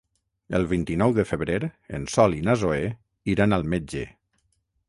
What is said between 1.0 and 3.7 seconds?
de febrer en Sol i na Zoè iran